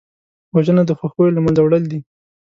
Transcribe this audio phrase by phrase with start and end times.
[0.53, 1.99] وژنه د خوښیو له منځه وړل دي